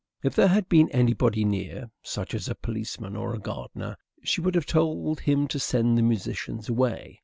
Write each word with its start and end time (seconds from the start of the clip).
If 0.23 0.35
there 0.35 0.47
had 0.47 0.67
been 0.67 0.89
anybody 0.89 1.45
near, 1.45 1.91
such 2.01 2.33
as 2.33 2.47
a 2.47 2.55
policeman 2.55 3.15
or 3.15 3.35
a 3.35 3.39
gardener, 3.39 3.97
she 4.23 4.41
would 4.41 4.55
have 4.55 4.65
told 4.65 5.19
him 5.19 5.47
to 5.49 5.59
send 5.59 5.95
the 5.95 6.01
musicians 6.01 6.67
away. 6.69 7.19